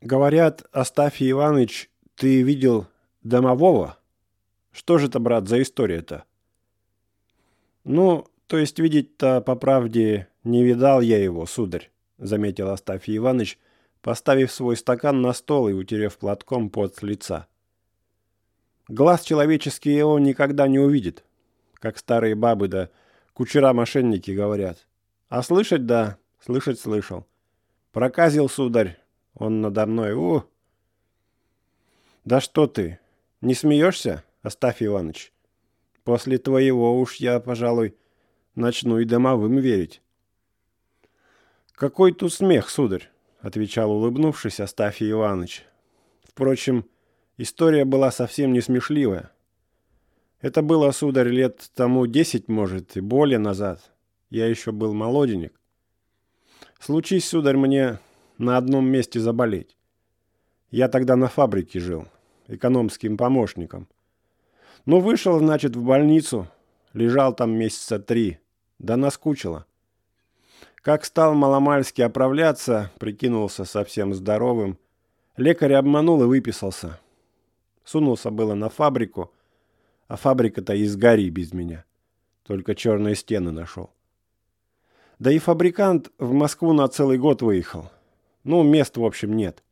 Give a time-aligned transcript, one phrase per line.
[0.00, 2.86] Говорят, Астафий Иванович, ты видел
[3.24, 3.98] домового?
[4.70, 6.24] Что же это, брат, за история-то?
[7.82, 13.58] Ну, то есть видеть-то, по правде, не видал я его, сударь, заметил Астафий Иванович,
[14.00, 17.48] поставив свой стакан на стол и утерев платком пот лица.
[18.86, 21.24] Глаз человеческий его никогда не увидит,
[21.74, 22.88] как старые бабы да
[23.34, 24.86] кучера-мошенники говорят.
[25.28, 27.26] А слышать, да, слышать слышал.
[27.92, 28.96] Проказил, сударь,
[29.38, 30.14] он надо мной.
[30.14, 30.44] У!
[32.24, 32.98] Да что ты,
[33.40, 35.32] не смеешься, Остафий Иванович?
[36.04, 37.94] После твоего уж я, пожалуй,
[38.54, 40.02] начну и домовым верить.
[41.74, 45.64] Какой тут смех, сударь, отвечал улыбнувшись Остафий Иванович.
[46.24, 46.84] Впрочем,
[47.36, 49.30] история была совсем не смешливая.
[50.40, 53.92] Это было, сударь, лет тому десять, может, и более назад.
[54.30, 55.58] Я еще был молоденек.
[56.78, 57.98] Случись, сударь, мне
[58.38, 59.76] на одном месте заболеть.
[60.70, 62.06] Я тогда на фабрике жил,
[62.46, 63.88] экономским помощником.
[64.86, 66.48] Ну, вышел, значит, в больницу,
[66.92, 68.38] лежал там месяца три,
[68.78, 69.66] да наскучило.
[70.76, 74.78] Как стал маломальски оправляться, прикинулся совсем здоровым,
[75.36, 77.00] лекарь обманул и выписался.
[77.84, 79.32] Сунулся было на фабрику,
[80.06, 81.84] а фабрика-то из гори без меня.
[82.44, 83.90] Только черные стены нашел.
[85.18, 87.90] Да и фабрикант в Москву на целый год выехал.
[88.48, 89.62] Ну, мест, в общем, нет.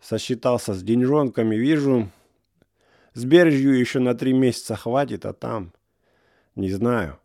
[0.00, 2.08] Сосчитался с деньжонками, вижу,
[3.12, 5.72] с бережью еще на три месяца хватит, а там...
[6.54, 7.18] Не знаю.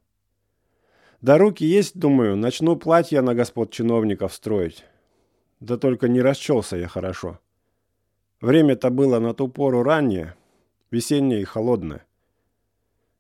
[1.22, 4.84] Да руки есть, думаю, начну платья на господ чиновников строить.
[5.60, 7.40] Да только не расчелся я хорошо.
[8.42, 10.34] Время-то было на ту пору раннее,
[10.90, 12.04] весеннее и холодное.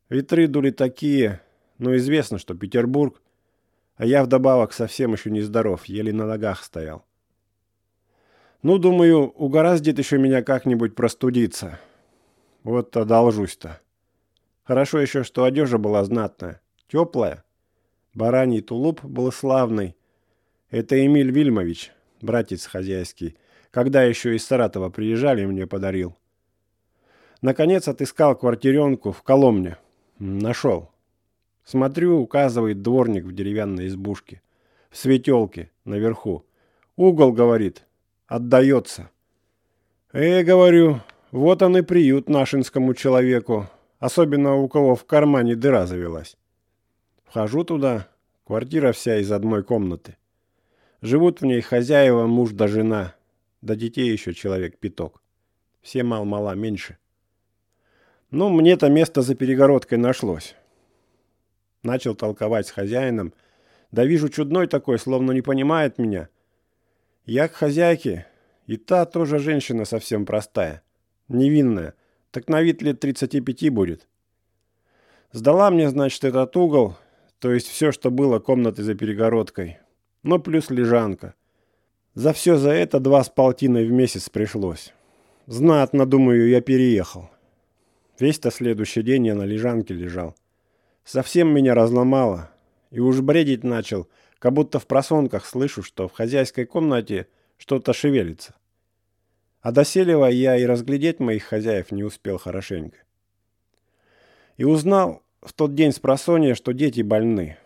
[0.10, 1.40] Ветры дули такие,
[1.78, 3.22] но известно, что Петербург,
[3.96, 7.06] а я вдобавок совсем еще не здоров, еле на ногах стоял.
[8.64, 11.80] Ну, думаю, угораздит еще меня как-нибудь простудиться.
[12.64, 13.82] Вот одолжусь-то.
[14.64, 17.44] Хорошо еще, что одежа была знатная, теплая.
[18.14, 19.98] Бараний тулуп был славный.
[20.72, 21.92] Это Эмиль Вильмович,
[22.22, 23.36] братец хозяйский,
[23.70, 26.16] когда еще из Саратова приезжали, мне подарил.
[27.42, 29.78] Наконец отыскал квартиренку в Коломне.
[30.20, 30.90] Нашел.
[31.66, 34.42] Смотрю, указывает дворник в деревянной избушке.
[34.90, 36.46] В светелке, наверху.
[36.96, 37.84] Угол, говорит,
[38.28, 39.10] отдается.
[40.12, 41.02] Э, говорю,
[41.32, 43.70] вот он и приют нашинскому человеку,
[44.00, 46.38] особенно у кого в кармане дыра завелась.
[47.26, 48.08] Вхожу туда,
[48.46, 50.18] квартира вся из одной комнаты.
[51.02, 53.16] Живут в ней хозяева, муж да жена,
[53.62, 55.22] да детей еще человек пяток.
[55.82, 56.98] Все мал-мала меньше.
[58.30, 60.56] Ну, мне-то место за перегородкой нашлось.
[61.84, 63.34] Начал толковать с хозяином.
[63.92, 66.30] Да вижу, чудной такой, словно не понимает меня.
[67.26, 68.28] Я к хозяйке,
[68.68, 70.84] и та тоже женщина совсем простая,
[71.30, 71.94] невинная,
[72.32, 74.10] так на вид лет 35 будет.
[75.32, 76.98] Сдала мне, значит, этот угол,
[77.40, 79.78] то есть все, что было комнаты за перегородкой,
[80.22, 81.34] ну плюс лежанка.
[82.14, 84.94] За все за это два с полтиной в месяц пришлось.
[85.48, 87.30] Знатно, думаю, я переехал.
[88.20, 90.36] Весь-то следующий день я на лежанке лежал.
[91.06, 92.52] Совсем меня разломало,
[92.92, 94.10] и уж бредить начал–
[94.44, 98.54] как будто в просонках слышу, что в хозяйской комнате что-то шевелится.
[99.62, 102.98] А до селева я и разглядеть моих хозяев не успел хорошенько.
[104.58, 107.58] И узнал в тот день с просонья, что дети больны,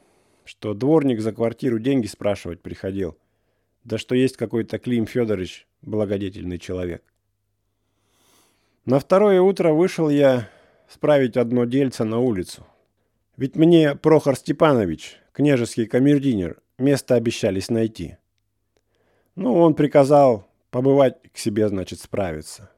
[0.46, 3.18] что дворник за квартиру деньги спрашивать приходил,
[3.84, 7.04] да что есть какой-то Клим Федорович, благодетельный человек.
[8.86, 10.48] На второе утро вышел я
[10.88, 12.68] справить одно дельце на улицу.
[13.36, 18.18] Ведь мне Прохор Степанович, княжеский камердинер, Место обещались найти.
[19.36, 22.70] Ну, он приказал побывать к себе, значит, справиться.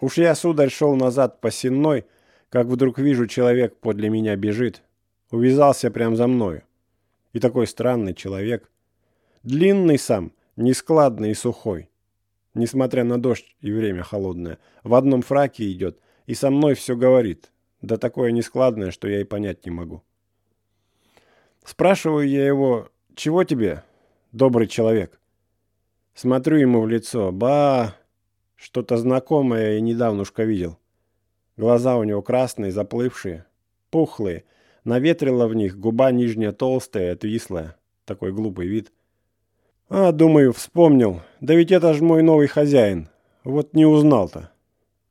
[0.00, 2.06] Уж я, сударь, шел назад по сенной,
[2.48, 4.82] как вдруг вижу, человек подле меня бежит.
[5.30, 6.62] Увязался прямо за мною.
[7.32, 8.70] И такой странный человек.
[9.42, 11.90] Длинный сам, нескладный и сухой.
[12.54, 14.58] Несмотря на дождь и время холодное.
[14.84, 17.50] В одном фраке идет и со мной все говорит.
[17.82, 20.02] Да такое нескладное, что я и понять не могу.
[21.64, 23.84] Спрашиваю я его, «Чего тебе,
[24.32, 25.20] добрый человек?»
[26.14, 27.32] Смотрю ему в лицо.
[27.32, 27.96] Ба!
[28.54, 30.78] Что-то знакомое я недавнушка видел.
[31.56, 33.46] Глаза у него красные, заплывшие,
[33.90, 34.44] пухлые.
[34.84, 37.76] Наветрила в них, губа нижняя толстая, отвислая.
[38.04, 38.92] Такой глупый вид.
[39.88, 41.20] А, думаю, вспомнил.
[41.40, 43.08] Да ведь это же мой новый хозяин.
[43.42, 44.50] Вот не узнал-то.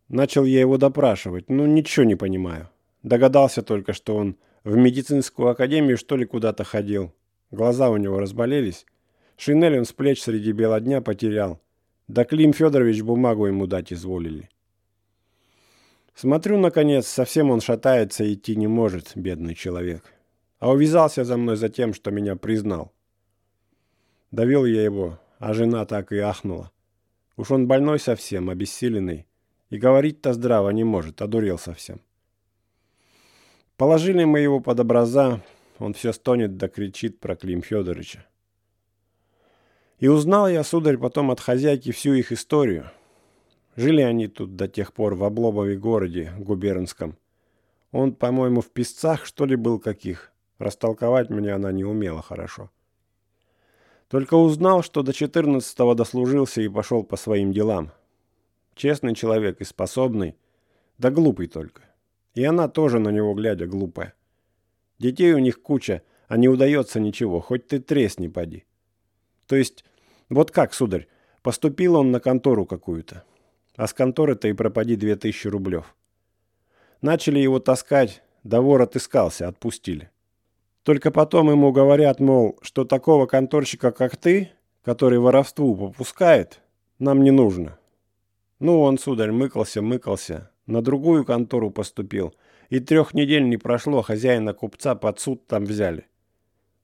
[0.08, 1.50] Начал я его допрашивать.
[1.50, 2.70] Ну, ничего не понимаю.
[3.02, 7.14] Догадался только, что он в медицинскую академию, что ли, куда-то ходил.
[7.54, 8.88] Глаза у него разболелись.
[9.38, 11.62] Шинель он с плеч среди бела дня потерял.
[12.08, 14.50] Да Клим Федорович бумагу ему дать изволили.
[16.16, 20.04] Смотрю, наконец, совсем он шатается и идти не может, бедный человек.
[20.58, 22.92] А увязался за мной за тем, что меня признал.
[24.32, 26.72] Довел я его, а жена так и ахнула.
[27.38, 29.28] Уж он больной совсем, обессиленный.
[29.70, 32.02] И говорить-то здраво не может, одурел совсем.
[33.78, 35.44] Положили мы его под образа,
[35.80, 38.26] он все стонет да кричит про Клим Федоровича.
[40.00, 42.92] И узнал я, сударь, потом от хозяйки всю их историю.
[43.76, 47.18] Жили они тут до тех пор в Облобове городе губернском.
[47.92, 50.32] Он, по-моему, в песцах, что ли, был каких.
[50.60, 52.70] Растолковать мне она не умела хорошо.
[54.08, 57.92] Только узнал, что до четырнадцатого дослужился и пошел по своим делам.
[58.76, 60.36] Честный человек и способный,
[60.98, 61.82] да глупый только.
[62.34, 64.14] И она тоже на него глядя глупая.
[65.04, 68.64] Детей у них куча, а не удается ничего, хоть ты тресни поди.
[69.48, 69.84] То есть,
[70.30, 71.10] вот как, сударь,
[71.42, 73.26] поступил он на контору какую-то.
[73.76, 75.94] А с конторы-то и пропади две тысячи рублев.
[77.02, 80.10] Начали его таскать, да вор отыскался, отпустили.
[80.84, 84.52] Только потом ему говорят, мол, что такого конторщика, как ты,
[84.86, 86.62] который воровству попускает,
[86.98, 87.78] нам не нужно.
[88.60, 92.34] Ну, он, сударь, мыкался, мыкался, на другую контору поступил,
[92.74, 96.08] и трех недель не прошло, хозяина купца под суд там взяли.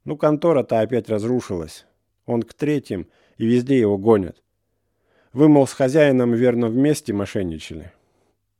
[0.06, 1.88] Ну, контора-то опять разрушилась.
[2.28, 3.08] Он к третьим,
[3.38, 4.44] и везде его гонят.
[5.34, 7.92] Вы, мол, с хозяином верно вместе мошенничали.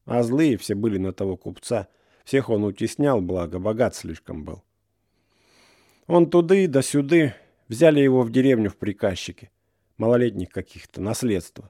[0.06, 1.88] А злые все были на того купца.
[2.24, 4.64] Всех он утеснял, благо богат слишком был.
[6.08, 7.36] Он туды да сюды,
[7.68, 9.52] взяли его в деревню в приказчике.
[9.98, 11.70] Малолетних каких-то, наследство.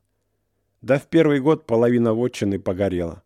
[0.82, 3.24] Да в первый год половина вотчины погорела.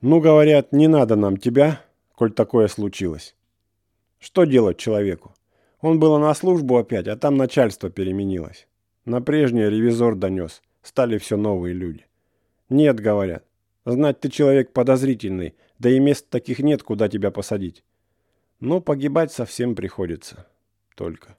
[0.00, 1.82] Ну, говорят, не надо нам тебя,
[2.14, 3.34] коль такое случилось.
[4.18, 5.34] Что делать человеку?
[5.80, 8.66] Он было на службу опять, а там начальство переменилось.
[9.04, 10.62] На прежнее ревизор донес.
[10.82, 12.06] Стали все новые люди.
[12.70, 13.44] Нет, говорят.
[13.84, 17.82] Знать ты человек подозрительный, да и мест таких нет, куда тебя посадить.
[18.60, 20.46] Но погибать совсем приходится.
[20.96, 21.36] Только.